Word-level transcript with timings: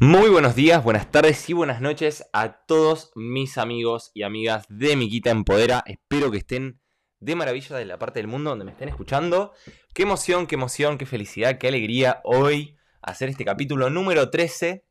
Muy 0.00 0.30
buenos 0.30 0.54
días, 0.54 0.84
buenas 0.84 1.10
tardes 1.10 1.50
y 1.50 1.54
buenas 1.54 1.80
noches 1.80 2.24
a 2.32 2.64
todos 2.66 3.10
mis 3.16 3.58
amigos 3.58 4.12
y 4.14 4.22
amigas 4.22 4.64
de 4.68 4.94
Miquita 4.94 5.30
Empodera. 5.30 5.82
Espero 5.86 6.30
que 6.30 6.38
estén 6.38 6.80
de 7.18 7.34
maravilla 7.34 7.76
de 7.76 7.84
la 7.84 7.98
parte 7.98 8.20
del 8.20 8.28
mundo 8.28 8.50
donde 8.50 8.64
me 8.64 8.70
estén 8.70 8.88
escuchando. 8.88 9.52
Qué 9.94 10.04
emoción, 10.04 10.46
qué 10.46 10.54
emoción, 10.54 10.98
qué 10.98 11.04
felicidad, 11.04 11.58
qué 11.58 11.66
alegría 11.66 12.20
hoy 12.22 12.76
hacer 13.02 13.28
este 13.28 13.44
capítulo 13.44 13.90
número 13.90 14.30
13 14.30 14.84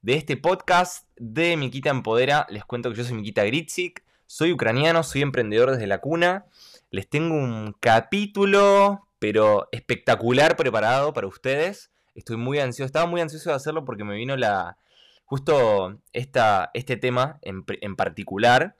de 0.00 0.14
este 0.14 0.36
podcast 0.36 1.08
de 1.16 1.56
Miquita 1.56 1.90
Empodera. 1.90 2.46
Les 2.48 2.64
cuento 2.64 2.88
que 2.88 2.98
yo 2.98 3.02
soy 3.02 3.14
Miquita 3.14 3.42
Gritzik, 3.42 4.04
soy 4.26 4.52
ucraniano, 4.52 5.02
soy 5.02 5.22
emprendedor 5.22 5.72
desde 5.72 5.88
la 5.88 5.98
cuna. 5.98 6.46
Les 6.90 7.10
tengo 7.10 7.34
un 7.34 7.74
capítulo, 7.80 9.08
pero 9.18 9.68
espectacular 9.72 10.54
preparado 10.54 11.12
para 11.12 11.26
ustedes 11.26 11.91
Estoy 12.14 12.36
muy 12.36 12.58
ansioso, 12.58 12.86
estaba 12.86 13.06
muy 13.06 13.20
ansioso 13.20 13.50
de 13.50 13.56
hacerlo 13.56 13.84
porque 13.84 14.04
me 14.04 14.14
vino 14.14 14.36
la 14.36 14.76
justo 15.24 15.98
esta, 16.12 16.70
este 16.74 16.98
tema 16.98 17.38
en, 17.40 17.64
particular, 17.96 18.76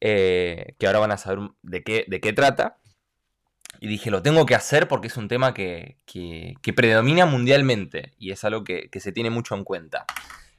eh, 0.00 0.74
que 0.78 0.86
ahora 0.86 1.00
van 1.00 1.12
a 1.12 1.18
saber 1.18 1.50
de 1.62 1.82
qué, 1.82 2.06
de 2.08 2.20
qué 2.20 2.32
trata. 2.32 2.78
Y 3.80 3.88
dije, 3.88 4.10
lo 4.10 4.22
tengo 4.22 4.46
que 4.46 4.54
hacer 4.54 4.88
porque 4.88 5.08
es 5.08 5.16
un 5.18 5.28
tema 5.28 5.52
que, 5.52 5.98
que, 6.06 6.72
predomina 6.74 7.26
mundialmente 7.26 8.14
y 8.18 8.30
es 8.30 8.44
algo 8.44 8.64
que, 8.64 8.88
que 8.88 9.00
se 9.00 9.12
tiene 9.12 9.28
mucho 9.28 9.54
en 9.54 9.64
cuenta. 9.64 10.06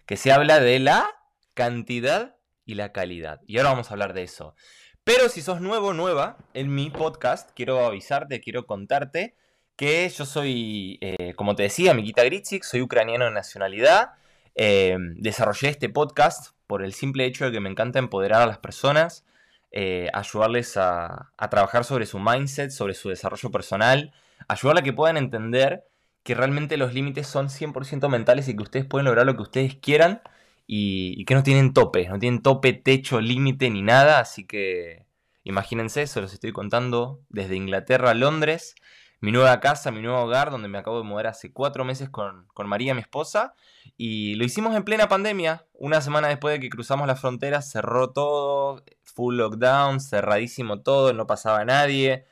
Que 0.05 0.15
se 0.15 0.31
habla 0.31 0.59
de 0.59 0.79
la 0.79 1.09
cantidad 1.55 2.35
y 2.65 2.75
la 2.75 2.91
calidad. 2.91 3.41
Y 3.47 3.57
ahora 3.57 3.71
vamos 3.71 3.89
a 3.89 3.93
hablar 3.93 4.13
de 4.13 4.23
eso. 4.23 4.55
Pero 5.03 5.29
si 5.29 5.41
sos 5.41 5.59
nuevo 5.59 5.87
o 5.87 5.93
nueva 5.93 6.37
en 6.53 6.73
mi 6.73 6.91
podcast, 6.91 7.49
quiero 7.55 7.83
avisarte, 7.83 8.41
quiero 8.41 8.67
contarte 8.67 9.35
que 9.75 10.07
yo 10.09 10.25
soy, 10.25 10.97
eh, 11.01 11.33
como 11.35 11.55
te 11.55 11.63
decía, 11.63 11.93
Mikita 11.93 12.23
Gritzik, 12.23 12.63
soy 12.63 12.81
ucraniano 12.81 13.25
de 13.25 13.31
nacionalidad. 13.31 14.11
Eh, 14.55 14.97
desarrollé 15.15 15.69
este 15.69 15.89
podcast 15.89 16.55
por 16.67 16.83
el 16.83 16.93
simple 16.93 17.25
hecho 17.25 17.45
de 17.45 17.51
que 17.51 17.59
me 17.59 17.69
encanta 17.69 17.99
empoderar 17.99 18.41
a 18.41 18.45
las 18.45 18.59
personas, 18.59 19.25
eh, 19.71 20.09
ayudarles 20.13 20.77
a, 20.77 21.31
trabajar 21.49 21.83
sobre 21.83 22.05
su 22.05 22.19
mindset, 22.19 22.71
sobre 22.71 22.93
su 22.93 23.09
desarrollo 23.09 23.51
personal, 23.51 24.13
ayudarles 24.47 24.81
a 24.81 24.85
que 24.85 24.93
puedan 24.93 25.17
entender 25.17 25.85
que 26.23 26.35
realmente 26.35 26.77
los 26.77 26.93
límites 26.93 27.27
son 27.27 27.49
100% 27.49 28.07
mentales 28.09 28.47
y 28.47 28.55
que 28.55 28.63
ustedes 28.63 28.85
pueden 28.85 29.05
lograr 29.05 29.25
lo 29.25 29.35
que 29.35 29.41
ustedes 29.41 29.75
quieran 29.75 30.21
y, 30.67 31.15
y 31.19 31.25
que 31.25 31.33
no 31.35 31.43
tienen 31.43 31.73
tope, 31.73 32.07
no 32.07 32.19
tienen 32.19 32.41
tope, 32.41 32.73
techo, 32.73 33.19
límite 33.21 33.69
ni 33.69 33.81
nada, 33.81 34.19
así 34.19 34.45
que 34.45 35.05
imagínense, 35.43 36.05
se 36.07 36.21
los 36.21 36.33
estoy 36.33 36.51
contando 36.51 37.21
desde 37.29 37.55
Inglaterra 37.55 38.11
a 38.11 38.13
Londres 38.13 38.75
mi 39.21 39.31
nueva 39.31 39.59
casa, 39.59 39.91
mi 39.91 40.01
nuevo 40.01 40.19
hogar, 40.19 40.49
donde 40.49 40.67
me 40.67 40.79
acabo 40.79 40.97
de 40.97 41.03
mudar 41.03 41.27
hace 41.27 41.53
cuatro 41.53 41.85
meses 41.85 42.09
con, 42.09 42.47
María, 42.65 42.95
mi 42.95 43.01
esposa. 43.01 43.53
Y 43.95 44.33
lo 44.33 44.43
hicimos 44.43 44.75
en 44.75 44.83
plena 44.83 45.07
pandemia. 45.07 45.67
Una 45.73 46.01
semana 46.01 46.27
después 46.27 46.55
de 46.55 46.59
que 46.59 46.69
cruzamos 46.69 47.05
la 47.05 47.15
frontera, 47.15 47.61
cerró 47.61 48.11
todo, 48.11 48.83
full 49.03 49.35
lockdown, 49.35 49.99
cerradísimo 49.99 50.81
todo, 50.81 51.13
no 51.13 51.27
pasaba 51.27 51.63
nadie. 51.65 52.25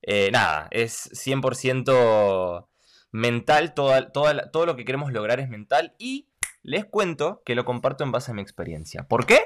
Eh, 0.00 0.30
nada, 0.32 0.68
es 0.70 1.10
100% 1.12 2.66
mental, 3.12 3.74
todo 3.74 4.66
lo 4.66 4.76
que 4.76 4.84
queremos 4.86 5.12
lograr 5.12 5.40
es 5.40 5.50
mental. 5.50 5.94
Y 5.98 6.30
les 6.62 6.86
cuento 6.86 7.42
que 7.44 7.54
lo 7.54 7.66
comparto 7.66 8.02
en 8.02 8.12
base 8.12 8.30
a 8.30 8.34
mi 8.34 8.40
experiencia. 8.40 9.06
¿Por 9.06 9.26
qué? 9.26 9.40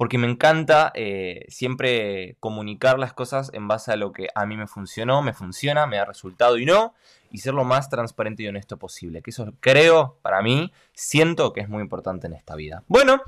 Porque 0.00 0.16
me 0.16 0.26
encanta 0.26 0.92
eh, 0.94 1.44
siempre 1.48 2.38
comunicar 2.40 2.98
las 2.98 3.12
cosas 3.12 3.50
en 3.52 3.68
base 3.68 3.92
a 3.92 3.96
lo 3.96 4.12
que 4.12 4.28
a 4.34 4.46
mí 4.46 4.56
me 4.56 4.66
funcionó, 4.66 5.20
me 5.20 5.34
funciona, 5.34 5.86
me 5.86 5.98
da 5.98 6.06
resultado 6.06 6.56
y 6.56 6.64
no, 6.64 6.94
y 7.30 7.36
ser 7.36 7.52
lo 7.52 7.64
más 7.64 7.90
transparente 7.90 8.42
y 8.42 8.48
honesto 8.48 8.78
posible. 8.78 9.20
Que 9.20 9.28
eso 9.28 9.52
creo, 9.60 10.16
para 10.22 10.40
mí, 10.40 10.72
siento 10.94 11.52
que 11.52 11.60
es 11.60 11.68
muy 11.68 11.82
importante 11.82 12.28
en 12.28 12.32
esta 12.32 12.56
vida. 12.56 12.82
Bueno, 12.88 13.20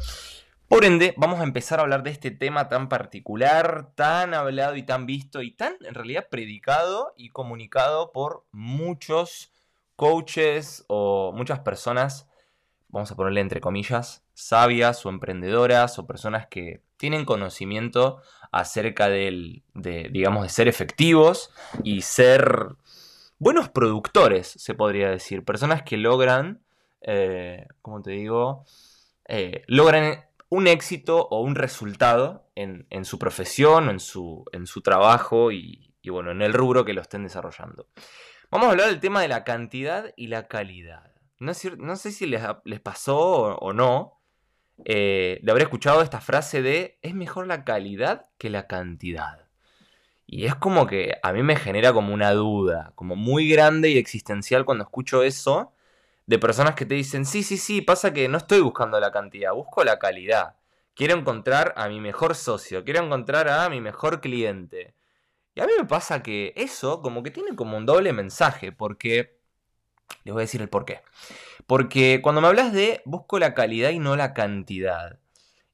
por 0.66 0.86
ende, 0.86 1.12
vamos 1.18 1.40
a 1.40 1.42
empezar 1.42 1.78
a 1.78 1.82
hablar 1.82 2.04
de 2.04 2.08
este 2.08 2.30
tema 2.30 2.70
tan 2.70 2.88
particular, 2.88 3.90
tan 3.94 4.32
hablado 4.32 4.74
y 4.76 4.82
tan 4.82 5.04
visto 5.04 5.42
y 5.42 5.50
tan 5.50 5.74
en 5.82 5.92
realidad 5.92 6.28
predicado 6.30 7.12
y 7.18 7.28
comunicado 7.28 8.12
por 8.12 8.46
muchos 8.50 9.52
coaches 9.94 10.86
o 10.86 11.32
muchas 11.36 11.58
personas 11.58 12.30
vamos 12.92 13.10
a 13.10 13.16
ponerle 13.16 13.40
entre 13.40 13.60
comillas, 13.60 14.22
sabias 14.34 15.04
o 15.04 15.08
emprendedoras 15.08 15.98
o 15.98 16.06
personas 16.06 16.46
que 16.46 16.82
tienen 16.98 17.24
conocimiento 17.24 18.20
acerca 18.52 19.08
del, 19.08 19.62
de, 19.74 20.08
digamos, 20.12 20.44
de 20.44 20.50
ser 20.50 20.68
efectivos 20.68 21.50
y 21.82 22.02
ser 22.02 22.76
buenos 23.38 23.70
productores, 23.70 24.46
se 24.46 24.74
podría 24.74 25.10
decir. 25.10 25.42
Personas 25.42 25.82
que 25.82 25.96
logran, 25.96 26.60
eh, 27.00 27.66
como 27.80 28.02
te 28.02 28.12
digo, 28.12 28.66
eh, 29.26 29.64
logran 29.66 30.26
un 30.50 30.66
éxito 30.66 31.26
o 31.30 31.40
un 31.40 31.54
resultado 31.54 32.46
en, 32.54 32.86
su 33.06 33.18
profesión 33.18 33.88
en 33.88 34.00
su, 34.00 34.44
en 34.52 34.66
su 34.66 34.82
trabajo 34.82 35.50
y, 35.50 35.94
y, 36.02 36.10
bueno, 36.10 36.30
en 36.30 36.42
el 36.42 36.52
rubro 36.52 36.84
que 36.84 36.92
lo 36.92 37.00
estén 37.00 37.22
desarrollando. 37.22 37.88
Vamos 38.50 38.68
a 38.68 38.70
hablar 38.72 38.88
del 38.88 39.00
tema 39.00 39.22
de 39.22 39.28
la 39.28 39.44
cantidad 39.44 40.12
y 40.14 40.26
la 40.26 40.46
calidad. 40.46 41.11
No, 41.42 41.54
sé 41.96 42.12
si 42.12 42.26
les, 42.26 42.40
pasó 42.82 43.18
o, 43.56 43.72
no, 43.72 44.20
eh, 44.84 45.40
de 45.42 45.50
haber 45.50 45.64
escuchado 45.64 46.02
esta 46.02 46.20
frase 46.20 46.62
de 46.62 47.00
es 47.02 47.14
mejor 47.14 47.48
la 47.48 47.64
calidad 47.64 48.26
que 48.38 48.48
la 48.48 48.68
cantidad. 48.68 49.48
Y 50.24 50.46
es 50.46 50.54
como 50.54 50.86
que 50.86 51.16
a 51.20 51.32
mí 51.32 51.42
me 51.42 51.56
genera 51.56 51.92
como 51.92 52.14
una 52.14 52.30
duda, 52.32 52.92
como 52.94 53.16
muy 53.16 53.48
grande 53.48 53.90
y 53.90 53.98
existencial 53.98 54.64
cuando 54.64 54.84
escucho 54.84 55.24
eso 55.24 55.72
de 56.26 56.38
personas 56.38 56.76
que 56.76 56.86
te 56.86 56.94
dicen, 56.94 57.26
sí, 57.26 57.42
sí, 57.42 57.56
sí, 57.58 57.82
pasa 57.82 58.12
que 58.12 58.28
no 58.28 58.38
estoy 58.38 58.60
buscando 58.60 59.00
la 59.00 59.10
cantidad, 59.10 59.52
busco 59.52 59.82
la 59.82 59.98
calidad. 59.98 60.56
Quiero 60.94 61.16
encontrar 61.18 61.74
a 61.76 61.88
mi 61.88 62.00
mejor 62.00 62.36
socio, 62.36 62.84
quiero 62.84 63.04
encontrar 63.04 63.48
a 63.48 63.68
mi 63.68 63.80
mejor 63.80 64.20
cliente. 64.20 64.94
Y 65.56 65.60
a 65.60 65.66
mí 65.66 65.72
me 65.76 65.86
pasa 65.86 66.22
que 66.22 66.52
eso 66.56 67.02
como 67.02 67.24
que 67.24 67.32
tiene 67.32 67.56
como 67.56 67.76
un 67.76 67.86
doble 67.86 68.12
mensaje, 68.12 68.70
porque 68.70 69.41
les 70.24 70.32
voy 70.32 70.40
a 70.40 70.44
decir 70.44 70.60
el 70.62 70.68
por 70.68 70.84
qué. 70.84 71.00
Porque 71.66 72.20
cuando 72.22 72.40
me 72.40 72.48
hablas 72.48 72.72
de 72.72 73.02
busco 73.04 73.38
la 73.38 73.54
calidad 73.54 73.90
y 73.90 73.98
no 73.98 74.16
la 74.16 74.34
cantidad. 74.34 75.18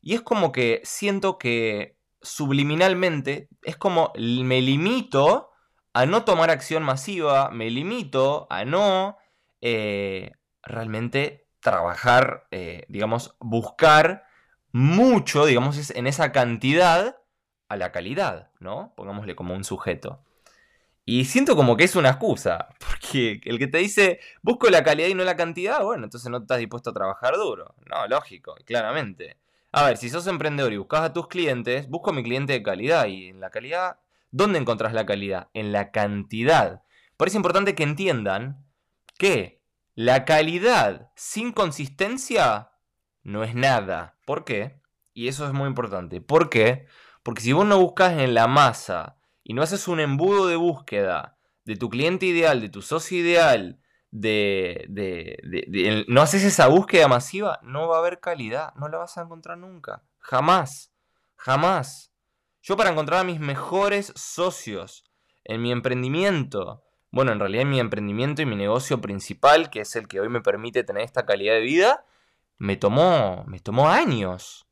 Y 0.01 0.15
es 0.15 0.21
como 0.21 0.53
que 0.53 0.81
siento 0.85 1.39
que 1.39 1.97
subliminalmente 2.23 3.49
es 3.63 3.77
como 3.77 4.13
me 4.17 4.61
limito 4.61 5.51
a 5.93 6.07
no 6.07 6.25
tomar 6.25 6.51
acción 6.51 6.83
masiva, 6.83 7.51
me 7.51 7.71
limito 7.71 8.47
a 8.51 8.65
no 8.65 9.19
eh, 9.61 10.33
realmente 10.63 11.49
trabajar, 11.61 12.47
eh, 12.51 12.85
digamos, 12.89 13.37
buscar 13.41 14.25
mucho, 14.73 15.47
digamos, 15.47 15.91
en 15.91 16.07
esa 16.07 16.33
cantidad 16.33 17.17
a 17.69 17.77
la 17.77 17.93
calidad, 17.93 18.51
¿no? 18.61 18.93
Pongámosle 18.97 19.35
como 19.35 19.55
un 19.55 19.65
sujeto. 19.65 20.23
Y 21.11 21.25
siento 21.25 21.57
como 21.57 21.75
que 21.75 21.85
es 21.85 21.97
una 21.97 22.11
excusa, 22.11 22.69
porque 22.79 23.41
el 23.45 23.59
que 23.59 23.67
te 23.67 23.79
dice 23.79 24.21
busco 24.43 24.69
la 24.69 24.85
calidad 24.85 25.09
y 25.09 25.15
no 25.15 25.25
la 25.25 25.37
cantidad, 25.37 25.83
bueno, 25.83 26.05
entonces 26.05 26.31
no 26.31 26.37
estás 26.37 26.59
dispuesto 26.59 26.91
a 26.91 26.93
trabajar 26.93 27.35
duro. 27.37 27.75
No, 27.87 28.07
lógico, 28.09 28.55
claramente. 28.67 29.39
A 29.73 29.85
ver, 29.85 29.97
si 29.97 30.11
sos 30.11 30.27
emprendedor 30.27 30.71
y 30.71 30.77
buscas 30.77 31.01
a 31.01 31.15
tus 31.15 31.27
clientes, 31.29 31.89
busco 31.89 32.11
a 32.11 32.13
mi 32.13 32.23
cliente 32.23 32.53
de 32.53 32.63
calidad. 32.63 33.07
Y 33.07 33.29
en 33.29 33.41
la 33.41 33.49
calidad, 33.49 34.01
¿dónde 34.33 34.59
encontrás 34.59 34.93
la 34.93 35.07
calidad? 35.07 35.49
En 35.55 35.73
la 35.73 35.93
cantidad. 35.93 36.83
Por 37.17 37.29
eso 37.29 37.37
es 37.37 37.41
importante 37.41 37.75
que 37.75 37.85
entiendan 37.85 38.67
que 39.17 39.63
la 39.95 40.27
calidad 40.27 41.11
sin 41.15 41.53
consistencia 41.53 42.73
no 43.23 43.45
es 43.45 43.55
nada. 43.55 44.19
¿Por 44.27 44.45
qué? 44.45 44.83
Y 45.15 45.29
eso 45.29 45.47
es 45.47 45.55
muy 45.55 45.69
importante. 45.69 46.21
¿Por 46.21 46.51
qué? 46.51 46.87
Porque 47.23 47.41
si 47.41 47.55
vos 47.55 47.65
no 47.65 47.81
buscas 47.81 48.13
en 48.19 48.35
la 48.35 48.47
masa 48.47 49.18
y 49.49 49.55
no 49.55 49.63
haces 49.63 49.89
un 49.89 49.99
embudo 49.99 50.47
de 50.47 50.57
búsqueda 50.57 51.39
de 51.65 51.75
tu 51.75 51.89
cliente 51.89 52.27
ideal, 52.27 52.61
de 52.61 52.69
tu 52.69 52.83
socio 52.83 53.19
ideal, 53.19 53.81
de, 54.11 54.85
de, 54.91 56.05
no 56.07 56.21
haces 56.21 56.45
esa 56.45 56.69
búsqueda 56.69 57.09
masiva, 57.09 57.59
no 57.63 57.89
va 57.89 57.97
a 57.97 58.01
haber 58.01 58.21
calidad, 58.21 58.75
no 58.75 58.89
la 58.89 58.99
vas 58.99 59.17
a 59.17 59.23
encontrar 59.23 59.57
nunca, 59.57 60.03
jamás, 60.19 60.93
jamás. 61.35 62.13
Yo 62.63 62.77
para 62.77 62.91
encontrar 62.91 63.21
a 63.21 63.25
mis 63.25 63.41
mejores 63.41 64.13
socios 64.17 65.05
en 65.45 65.63
mi 65.63 65.73
emprendimiento, 65.73 66.85
bueno, 67.11 67.33
en 67.33 67.41
realidad 67.41 67.63
en 67.63 67.71
mi 67.71 67.81
emprendimiento 67.81 68.43
y 68.43 68.47
mi 68.47 68.57
negocio 68.57 69.01
principal, 69.01 69.71
que 69.71 69.81
es 69.81 69.97
el 69.97 70.09
que 70.09 70.21
hoy 70.21 70.29
me 70.29 70.43
permite 70.43 70.85
tener 70.85 71.05
esta 71.05 71.25
calidad 71.25 71.55
de 71.55 71.63
vida, 71.63 72.05
me 72.59 72.77
tomó, 72.77 73.45
me 73.47 73.61
tomó 73.61 73.89
años. 73.89 74.67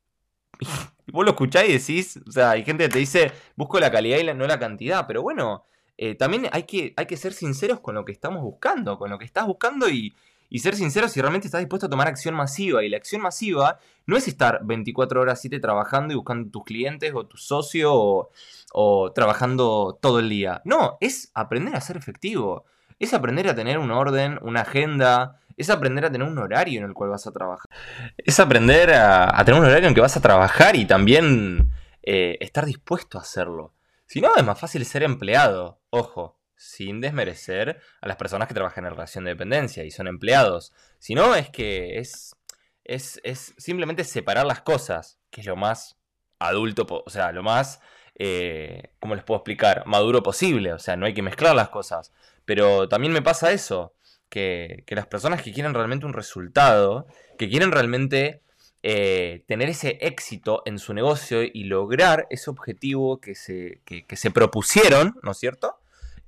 Y 1.06 1.12
vos 1.12 1.24
lo 1.24 1.32
escucháis 1.32 1.68
y 1.68 1.72
decís, 1.72 2.20
o 2.26 2.30
sea, 2.30 2.50
hay 2.50 2.64
gente 2.64 2.84
que 2.84 2.90
te 2.90 2.98
dice, 2.98 3.32
busco 3.54 3.78
la 3.78 3.90
calidad 3.90 4.18
y 4.18 4.24
no 4.34 4.46
la 4.46 4.58
cantidad, 4.58 5.06
pero 5.06 5.22
bueno, 5.22 5.64
eh, 5.98 6.14
también 6.14 6.48
hay 6.52 6.64
que, 6.64 6.92
hay 6.96 7.06
que 7.06 7.16
ser 7.16 7.32
sinceros 7.32 7.80
con 7.80 7.94
lo 7.94 8.04
que 8.04 8.12
estamos 8.12 8.42
buscando, 8.42 8.98
con 8.98 9.10
lo 9.10 9.18
que 9.18 9.24
estás 9.24 9.46
buscando 9.46 9.88
y, 9.88 10.14
ser 10.58 10.74
sinceros 10.74 11.12
si 11.12 11.20
realmente 11.20 11.48
estás 11.48 11.60
dispuesto 11.60 11.86
a 11.86 11.90
tomar 11.90 12.08
acción 12.08 12.34
masiva. 12.34 12.82
Y 12.82 12.88
la 12.88 12.96
acción 12.96 13.20
masiva 13.20 13.78
no 14.06 14.16
es 14.16 14.26
estar 14.26 14.60
24 14.64 15.20
horas 15.20 15.40
7 15.40 15.60
trabajando 15.60 16.12
y 16.12 16.16
buscando 16.16 16.50
tus 16.50 16.64
clientes 16.64 17.12
o 17.14 17.26
tu 17.26 17.36
socio 17.36 17.94
o, 17.94 18.30
o 18.72 19.12
trabajando 19.12 19.98
todo 20.00 20.18
el 20.18 20.28
día. 20.28 20.62
No, 20.64 20.96
es 21.00 21.30
aprender 21.34 21.76
a 21.76 21.80
ser 21.80 21.96
efectivo. 21.96 22.64
Es 22.98 23.12
aprender 23.12 23.48
a 23.48 23.54
tener 23.54 23.78
un 23.78 23.90
orden, 23.90 24.38
una 24.42 24.62
agenda, 24.62 25.40
Es 25.56 25.70
aprender 25.70 26.04
a 26.04 26.10
tener 26.10 26.26
un 26.26 26.38
horario 26.38 26.80
en 26.80 26.86
el 26.86 26.94
cual 26.94 27.10
vas 27.10 27.26
a 27.26 27.32
trabajar. 27.32 27.70
Es 28.18 28.38
aprender 28.40 28.92
a, 28.92 29.42
tener 29.44 29.60
un 29.60 29.66
horario 29.66 29.84
en 29.84 29.90
el 29.90 29.94
que 29.94 30.00
vas 30.00 30.16
a 30.16 30.22
trabajar 30.22 30.76
y 30.76 30.84
también 30.84 31.70
eh, 32.02 32.36
estar 32.40 32.66
dispuesto 32.66 33.18
a 33.18 33.22
hacerlo. 33.22 33.72
Si 34.06 34.20
no, 34.20 34.36
es 34.36 34.44
más 34.44 34.60
fácil 34.60 34.84
ser 34.84 35.02
empleado. 35.02 35.80
Ojo, 35.90 36.38
sin 36.56 37.00
desmerecer 37.00 37.80
a 38.00 38.08
las 38.08 38.16
personas 38.16 38.48
que 38.48 38.54
trabajan 38.54 38.84
en 38.84 38.92
relación 38.92 39.24
de 39.24 39.30
dependencia 39.30 39.84
y 39.84 39.90
son 39.90 40.08
empleados. 40.08 40.72
Si 40.98 41.14
no, 41.14 41.34
es 41.34 41.50
que 41.50 41.98
es, 41.98 42.36
es, 42.84 43.20
es 43.24 43.54
simplemente 43.58 44.04
separar 44.04 44.46
las 44.46 44.60
cosas, 44.60 45.18
que 45.30 45.40
es 45.40 45.46
lo 45.46 45.56
más 45.56 45.96
adulto, 46.38 46.86
o 46.88 47.10
sea, 47.10 47.32
lo 47.32 47.42
más, 47.42 47.80
eh, 48.18 48.94
¿cómo 49.00 49.14
les 49.14 49.24
puedo 49.24 49.38
explicar? 49.38 49.84
Maduro 49.86 50.22
posible, 50.22 50.72
o 50.72 50.78
sea, 50.78 50.96
no 50.96 51.06
hay 51.06 51.14
que 51.14 51.22
mezclar 51.22 51.54
las 51.54 51.68
cosas. 51.68 52.12
Pero 52.44 52.88
también 52.88 53.12
me 53.12 53.22
pasa 53.22 53.52
eso, 53.52 53.95
que, 54.28 54.84
las 54.88 55.06
personas 55.06 55.42
que 55.42 55.52
quieren 55.52 55.74
realmente 55.74 56.06
un 56.06 56.12
resultado, 56.12 57.06
que 57.38 57.48
quieren 57.48 57.72
realmente 57.72 58.42
eh, 58.82 59.44
tener 59.46 59.68
ese 59.68 59.98
éxito 60.00 60.62
en 60.66 60.78
su 60.78 60.94
negocio 60.94 61.42
y 61.42 61.64
lograr 61.64 62.26
ese 62.30 62.50
objetivo 62.50 63.20
que 63.20 63.34
se, 63.34 63.80
que 63.84 64.16
se 64.16 64.30
propusieron, 64.30 65.18
¿no 65.22 65.32
es 65.32 65.38
cierto? 65.38 65.78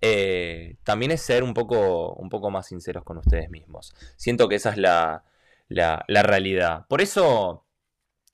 Eh, 0.00 0.76
también 0.84 1.10
es 1.10 1.22
ser 1.22 1.42
un 1.42 1.54
poco, 1.54 2.12
un 2.14 2.28
poco 2.28 2.50
más 2.50 2.66
sinceros 2.66 3.04
con 3.04 3.18
ustedes 3.18 3.50
mismos. 3.50 3.94
Siento 4.16 4.48
que 4.48 4.56
esa 4.56 4.70
es 4.70 4.78
la, 4.78 5.24
realidad. 6.08 6.86
Por 6.88 7.00
eso, 7.00 7.64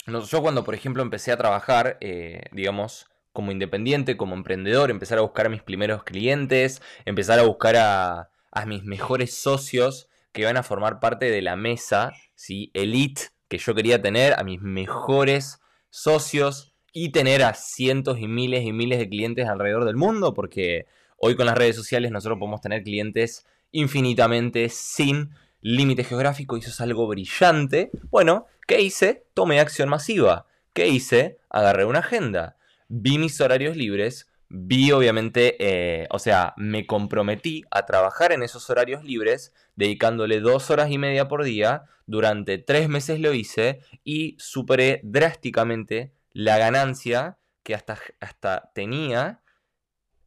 yo 0.06 0.42
cuando, 0.42 0.64
por 0.64 0.74
ejemplo, 0.74 1.02
empecé 1.02 1.32
a 1.32 1.36
trabajar, 1.36 1.96
eh, 2.00 2.42
digamos, 2.52 3.08
como 3.32 3.50
independiente, 3.50 4.16
como 4.16 4.34
emprendedor, 4.34 4.90
empezar 4.90 5.18
a 5.18 5.22
buscar 5.22 5.46
a 5.46 5.48
mis 5.48 5.62
primeros 5.62 6.04
clientes, 6.04 6.82
empezar 7.04 7.38
a 7.38 7.42
buscar 7.42 7.76
a, 7.76 8.30
mis 8.66 8.84
mejores 8.84 9.34
socios 9.34 10.08
que 10.32 10.44
van 10.44 10.56
a 10.56 10.62
formar 10.62 11.00
parte 11.00 11.30
de 11.30 11.42
la 11.42 11.56
mesa, 11.56 12.12
¿sí? 12.34 12.70
Elite 12.74 13.22
que 13.48 13.58
yo 13.58 13.74
quería 13.74 14.00
tener, 14.00 14.34
a 14.38 14.42
mis 14.42 14.60
mejores 14.60 15.60
socios 15.90 16.74
y 16.92 17.10
tener 17.10 17.42
a 17.42 17.54
cientos 17.54 18.18
y 18.18 18.26
miles 18.26 18.64
y 18.64 18.72
miles 18.72 18.98
de 18.98 19.08
clientes 19.08 19.48
alrededor 19.48 19.84
del 19.84 19.96
mundo, 19.96 20.34
porque 20.34 20.86
Hoy 21.26 21.36
con 21.36 21.46
las 21.46 21.56
redes 21.56 21.74
sociales 21.74 22.10
nosotros 22.10 22.38
podemos 22.38 22.60
tener 22.60 22.82
clientes 22.82 23.46
infinitamente 23.72 24.68
sin 24.68 25.30
límite 25.62 26.04
geográfico 26.04 26.54
y 26.56 26.60
eso 26.60 26.68
es 26.68 26.82
algo 26.82 27.06
brillante. 27.06 27.90
Bueno, 28.10 28.44
¿qué 28.66 28.82
hice? 28.82 29.24
Tomé 29.32 29.58
acción 29.58 29.88
masiva. 29.88 30.44
¿Qué 30.74 30.88
hice? 30.88 31.38
Agarré 31.48 31.86
una 31.86 32.00
agenda. 32.00 32.58
Vi 32.88 33.16
mis 33.16 33.40
horarios 33.40 33.74
libres. 33.74 34.28
Vi 34.48 34.92
obviamente, 34.92 35.56
eh, 35.58 36.06
o 36.10 36.18
sea, 36.18 36.54
me 36.56 36.86
comprometí 36.86 37.64
a 37.70 37.86
trabajar 37.86 38.32
en 38.32 38.42
esos 38.42 38.68
horarios 38.70 39.02
libres, 39.04 39.52
dedicándole 39.74 40.40
dos 40.40 40.70
horas 40.70 40.90
y 40.90 40.98
media 40.98 41.28
por 41.28 41.44
día. 41.44 41.84
Durante 42.06 42.58
tres 42.58 42.88
meses 42.88 43.18
lo 43.20 43.32
hice 43.32 43.80
y 44.04 44.36
superé 44.38 45.00
drásticamente 45.02 46.12
la 46.32 46.58
ganancia 46.58 47.38
que 47.62 47.74
hasta, 47.74 47.98
hasta 48.20 48.70
tenía 48.74 49.40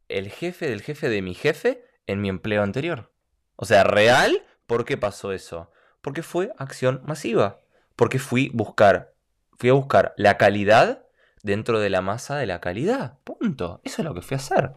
el 0.08 0.30
jefe 0.30 0.68
del 0.68 0.82
jefe 0.82 1.08
de 1.08 1.22
mi 1.22 1.34
jefe 1.34 1.84
en 2.06 2.20
mi 2.20 2.28
empleo 2.28 2.62
anterior. 2.62 3.12
O 3.56 3.64
sea, 3.64 3.84
real, 3.84 4.44
¿por 4.66 4.84
qué 4.84 4.96
pasó 4.96 5.32
eso? 5.32 5.70
Porque 6.00 6.22
fue 6.22 6.52
acción 6.58 7.02
masiva. 7.04 7.60
Porque 7.96 8.18
fui 8.18 8.50
buscar, 8.54 9.14
fui 9.58 9.70
a 9.70 9.74
buscar 9.74 10.14
la 10.16 10.36
calidad 10.36 11.07
dentro 11.42 11.80
de 11.80 11.90
la 11.90 12.02
masa 12.02 12.36
de 12.36 12.46
la 12.46 12.60
calidad. 12.60 13.18
Punto. 13.24 13.80
Eso 13.84 14.02
es 14.02 14.06
lo 14.06 14.14
que 14.14 14.22
fui 14.22 14.34
a 14.34 14.38
hacer. 14.38 14.72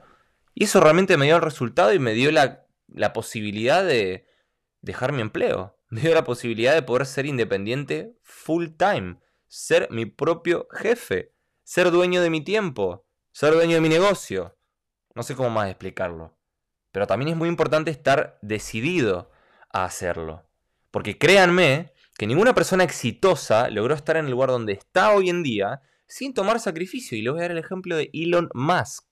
Y 0.54 0.66
eso 0.66 0.80
realmente 0.80 1.18
me 1.18 1.25
dio 1.25 1.38
el 1.38 1.42
resultado 1.42 1.94
y 1.94 2.00
me 2.00 2.13
dio 2.13 2.31
la, 2.31 2.66
la 2.88 3.13
posibilidad 3.13 3.84
de 3.84 4.28
dejar 4.81 5.12
mi 5.12 5.22
empleo. 5.22 5.78
Me 5.92 6.00
dio 6.00 6.13
la 6.13 6.24
posibilidad 6.24 6.74
de 6.74 6.84
poder 6.84 7.06
ser 7.06 7.25
independiente 7.25 8.16
full 8.24 8.68
time. 8.78 9.18
Ser 9.50 9.90
mi 9.92 10.06
propio 10.06 10.69
jefe. 10.72 11.34
Ser 11.63 11.92
dueño 11.92 12.22
de 12.22 12.30
mi 12.30 12.40
tiempo. 12.40 13.06
Ser 13.34 13.54
dueño 13.54 13.75
de 13.75 13.81
mi 13.81 13.90
negocio. 13.90 14.58
No 15.16 15.24
sé 15.24 15.36
cómo 15.36 15.50
más 15.50 15.69
explicarlo. 15.69 16.38
Pero 16.94 17.08
también 17.08 17.31
es 17.31 17.36
muy 17.36 17.50
importante 17.50 17.92
estar 17.92 18.40
decidido 18.42 19.31
a 19.69 19.84
hacerlo. 19.84 20.50
Porque 20.92 21.18
créanme 21.18 21.94
que 22.18 22.28
ninguna 22.28 22.54
persona 22.54 22.84
exitosa 22.84 23.69
logró 23.69 23.94
estar 23.94 24.16
en 24.16 24.25
el 24.25 24.31
lugar 24.31 24.50
donde 24.50 24.74
está 24.74 25.12
hoy 25.12 25.30
en 25.30 25.44
día 25.44 25.81
sin 26.12 26.34
tomar 26.34 26.60
sacrificio. 26.60 27.18
Y 27.18 27.22
les 27.22 27.31
voy 27.31 27.40
a 27.40 27.44
dar 27.44 27.52
el 27.52 27.58
ejemplo 27.58 27.96
de 27.96 28.10
Elon 28.13 28.50
Musk. 28.54 29.06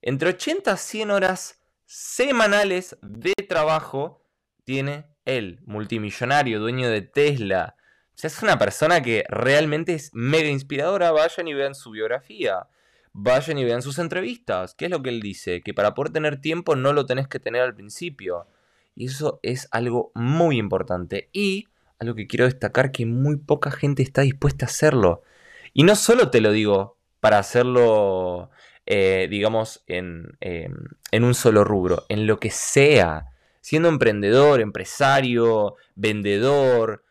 Entre 0.00 0.30
80 0.30 0.72
a 0.72 0.76
100 0.76 1.10
horas 1.10 1.60
semanales 1.84 2.96
de 3.02 3.34
trabajo 3.48 4.24
tiene 4.64 5.06
él, 5.24 5.60
multimillonario, 5.66 6.60
dueño 6.60 6.88
de 6.88 7.02
Tesla. 7.02 7.76
O 8.14 8.18
sea, 8.18 8.28
es 8.28 8.42
una 8.42 8.58
persona 8.58 9.02
que 9.02 9.24
realmente 9.28 9.94
es 9.94 10.10
mega 10.12 10.48
inspiradora. 10.48 11.10
Vayan 11.10 11.48
y 11.48 11.54
vean 11.54 11.74
su 11.74 11.90
biografía 11.90 12.68
vayan 13.12 13.58
y 13.58 13.64
vean 13.64 13.82
sus 13.82 13.98
entrevistas. 13.98 14.74
¿Qué 14.74 14.86
es 14.86 14.90
lo 14.90 15.02
que 15.02 15.10
él 15.10 15.20
dice? 15.20 15.60
Que 15.62 15.74
para 15.74 15.94
poder 15.94 16.12
tener 16.12 16.40
tiempo 16.40 16.76
no 16.76 16.92
lo 16.92 17.06
tenés 17.06 17.26
que 17.28 17.40
tener 17.40 17.62
al 17.62 17.74
principio. 17.74 18.46
Y 18.94 19.06
eso 19.06 19.40
es 19.42 19.68
algo 19.70 20.12
muy 20.14 20.58
importante. 20.58 21.28
Y 21.32 21.66
algo 21.98 22.14
que 22.14 22.26
quiero 22.26 22.44
destacar 22.44 22.92
que 22.92 23.06
muy 23.06 23.36
poca 23.36 23.70
gente 23.70 24.02
está 24.02 24.22
dispuesta 24.22 24.66
a 24.66 24.68
hacerlo. 24.68 25.22
Y 25.78 25.84
no 25.84 25.94
solo 25.94 26.28
te 26.28 26.40
lo 26.40 26.50
digo 26.50 26.98
para 27.20 27.38
hacerlo, 27.38 28.50
eh, 28.84 29.28
digamos, 29.30 29.84
en, 29.86 30.36
en 30.40 31.24
un 31.24 31.34
solo 31.34 31.62
rubro, 31.62 32.04
en 32.08 32.26
lo 32.26 32.40
que 32.40 32.50
sea. 32.50 33.26
Siendo 33.60 33.88
emprendedor, 33.88 34.60
empresario, 34.60 35.76
vendedor, 35.94 37.04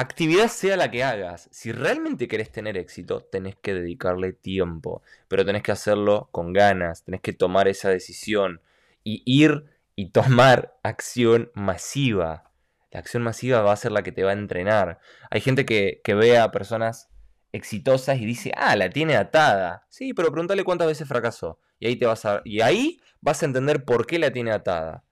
Actividad 0.00 0.46
sea 0.46 0.76
la 0.76 0.92
que 0.92 1.02
hagas, 1.02 1.48
si 1.50 1.72
realmente 1.72 2.28
querés 2.28 2.52
tener 2.52 2.78
éxito, 2.78 3.20
tenés 3.20 3.56
que 3.56 3.74
dedicarle 3.74 4.32
tiempo, 4.32 5.02
pero 5.26 5.44
tenés 5.44 5.64
que 5.64 5.72
hacerlo 5.72 6.28
con 6.30 6.52
ganas, 6.52 7.02
tenés 7.02 7.20
que 7.20 7.32
tomar 7.32 7.66
esa 7.66 7.88
decisión 7.88 8.60
y 9.02 9.24
ir 9.26 9.64
y 9.96 10.10
tomar 10.10 10.78
acción 10.84 11.50
masiva. 11.54 12.52
La 12.92 13.00
acción 13.00 13.24
masiva 13.24 13.62
va 13.62 13.72
a 13.72 13.76
ser 13.76 13.90
la 13.90 14.04
que 14.04 14.12
te 14.12 14.22
va 14.22 14.30
a 14.30 14.34
entrenar. 14.34 15.00
Hay 15.30 15.40
gente 15.40 15.66
que, 15.66 16.00
ve 16.06 16.38
a 16.38 16.52
personas 16.52 17.08
exitosas 17.52 18.18
y 18.20 18.26
dice, 18.26 18.52
ah, 18.56 18.76
la 18.76 18.90
tiene 18.90 19.16
atada. 19.16 19.86
Sí, 19.88 20.14
pero 20.14 20.30
pregúntale 20.30 20.64
cuántas 20.64 20.88
veces 20.88 21.08
fracasó. 21.08 21.58
Y 21.78 21.86
ahí, 21.86 21.96
te 21.96 22.06
vas 22.06 22.24
a, 22.24 22.42
y 22.44 22.60
ahí 22.60 23.00
vas 23.20 23.42
a 23.42 23.46
entender 23.46 23.84
por 23.84 24.06
qué 24.06 24.18
la 24.18 24.32
tiene 24.32 24.52
atada. 24.52 25.04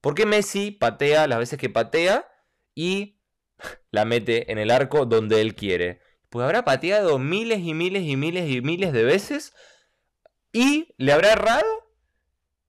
¿Por 0.00 0.14
qué 0.14 0.26
Messi 0.26 0.70
patea 0.70 1.26
las 1.26 1.38
veces 1.38 1.58
que 1.58 1.68
patea 1.68 2.26
y 2.74 3.18
la 3.90 4.04
mete 4.04 4.50
en 4.52 4.58
el 4.58 4.70
arco 4.70 5.06
donde 5.06 5.40
él 5.40 5.54
quiere. 5.54 6.00
Pues 6.30 6.44
habrá 6.44 6.64
pateado 6.64 7.18
miles 7.18 7.60
y 7.60 7.74
miles 7.74 8.02
y 8.04 8.16
miles 8.16 8.48
y 8.48 8.60
miles 8.60 8.92
de 8.92 9.04
veces 9.04 9.54
y 10.52 10.94
le 10.98 11.12
habrá 11.12 11.32
errado. 11.32 11.66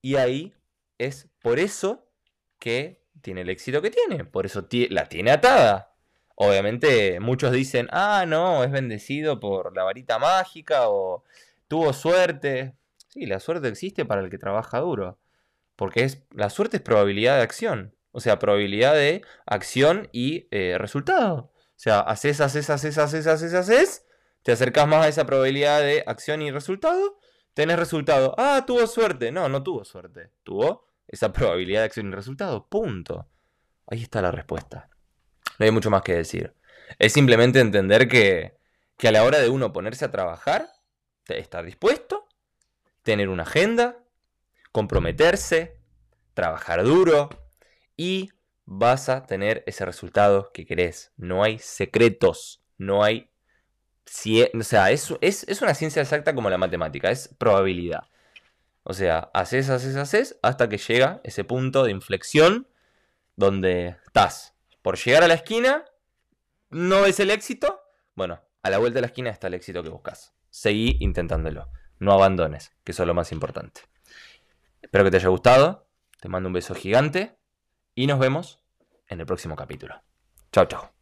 Y 0.02 0.16
ahí 0.16 0.54
es 0.98 1.28
por 1.42 1.58
eso 1.58 2.10
que 2.58 3.04
tiene 3.20 3.42
el 3.42 3.50
éxito 3.50 3.82
que 3.82 3.90
tiene. 3.90 4.24
Por 4.24 4.46
eso 4.46 4.66
la 4.88 5.06
tiene 5.06 5.30
atada. 5.30 5.89
Obviamente 6.42 7.20
muchos 7.20 7.52
dicen, 7.52 7.86
ah, 7.92 8.24
no, 8.26 8.64
es 8.64 8.70
bendecido 8.70 9.40
por 9.40 9.76
la 9.76 9.84
varita 9.84 10.18
mágica 10.18 10.88
o 10.88 11.22
tuvo 11.68 11.92
suerte. 11.92 12.74
Sí, 13.08 13.26
la 13.26 13.40
suerte 13.40 13.68
existe 13.68 14.06
para 14.06 14.22
el 14.22 14.30
que 14.30 14.38
trabaja 14.38 14.78
duro. 14.78 15.18
Porque 15.76 16.04
es, 16.04 16.22
la 16.30 16.48
suerte 16.48 16.78
es 16.78 16.82
probabilidad 16.82 17.36
de 17.36 17.42
acción. 17.42 17.94
O 18.12 18.20
sea, 18.20 18.38
probabilidad 18.38 18.94
de 18.94 19.20
acción 19.44 20.08
y 20.12 20.48
eh, 20.50 20.76
resultado. 20.78 21.52
O 21.52 21.52
sea, 21.76 22.00
haces, 22.00 22.40
haces, 22.40 22.70
haces, 22.70 22.96
haces, 22.96 23.26
haces, 23.26 23.52
haces. 23.52 24.06
Te 24.42 24.52
acercas 24.52 24.88
más 24.88 25.04
a 25.04 25.08
esa 25.08 25.26
probabilidad 25.26 25.82
de 25.82 26.04
acción 26.06 26.40
y 26.40 26.50
resultado. 26.50 27.18
Tenés 27.52 27.78
resultado. 27.78 28.34
Ah, 28.38 28.64
tuvo 28.66 28.86
suerte. 28.86 29.30
No, 29.30 29.50
no 29.50 29.62
tuvo 29.62 29.84
suerte. 29.84 30.30
Tuvo 30.42 30.88
esa 31.06 31.34
probabilidad 31.34 31.80
de 31.80 31.86
acción 31.86 32.08
y 32.08 32.14
resultado. 32.14 32.66
Punto. 32.66 33.28
Ahí 33.86 34.02
está 34.02 34.22
la 34.22 34.30
respuesta. 34.30 34.89
No 35.60 35.66
hay 35.66 35.72
mucho 35.72 35.90
más 35.90 36.00
que 36.00 36.14
decir. 36.14 36.54
Es 36.98 37.12
simplemente 37.12 37.60
entender 37.60 38.08
que, 38.08 38.56
que 38.96 39.08
a 39.08 39.12
la 39.12 39.24
hora 39.24 39.38
de 39.38 39.50
uno 39.50 39.74
ponerse 39.74 40.06
a 40.06 40.10
trabajar, 40.10 40.70
estar 41.28 41.66
dispuesto, 41.66 42.26
tener 43.02 43.28
una 43.28 43.42
agenda, 43.42 43.98
comprometerse, 44.72 45.76
trabajar 46.32 46.82
duro, 46.82 47.28
y 47.94 48.30
vas 48.64 49.10
a 49.10 49.26
tener 49.26 49.62
ese 49.66 49.84
resultado 49.84 50.50
que 50.54 50.64
querés. 50.64 51.12
No 51.18 51.44
hay 51.44 51.58
secretos, 51.58 52.62
no 52.78 53.04
hay... 53.04 53.28
O 54.58 54.62
sea, 54.62 54.90
es, 54.90 55.14
es, 55.20 55.62
una 55.62 55.74
ciencia 55.74 56.00
exacta 56.00 56.34
como 56.34 56.48
la 56.48 56.56
matemática, 56.56 57.10
es 57.10 57.28
probabilidad. 57.36 58.04
O 58.82 58.94
sea, 58.94 59.30
haces, 59.34 59.68
haces, 59.68 59.94
haces, 59.96 60.38
hasta 60.42 60.70
que 60.70 60.78
llega 60.78 61.20
ese 61.22 61.44
punto 61.44 61.84
de 61.84 61.90
inflexión 61.90 62.66
donde 63.36 63.98
estás 64.06 64.54
por 64.82 64.96
llegar 64.98 65.22
a 65.22 65.28
la 65.28 65.34
esquina, 65.34 65.84
no 66.70 67.02
ves 67.02 67.20
el 67.20 67.30
éxito. 67.30 67.80
Bueno, 68.14 68.40
a 68.62 68.70
la 68.70 68.78
vuelta 68.78 68.96
de 68.96 69.02
la 69.02 69.06
esquina 69.08 69.30
está 69.30 69.46
el 69.48 69.54
éxito 69.54 69.82
que 69.82 69.88
buscas. 69.88 70.34
Seguí 70.50 70.96
intentándolo. 71.00 71.70
No 71.98 72.12
abandones, 72.12 72.72
que 72.84 72.92
eso 72.92 73.02
es 73.02 73.06
lo 73.06 73.14
más 73.14 73.32
importante. 73.32 73.82
Espero 74.80 75.04
que 75.04 75.10
te 75.10 75.18
haya 75.18 75.28
gustado. 75.28 75.86
Te 76.20 76.28
mando 76.28 76.48
un 76.48 76.52
beso 76.52 76.74
gigante 76.74 77.38
y 77.94 78.06
nos 78.06 78.18
vemos 78.18 78.60
en 79.08 79.20
el 79.20 79.26
próximo 79.26 79.56
capítulo. 79.56 80.02
Chao, 80.52 80.66
chao. 80.66 80.99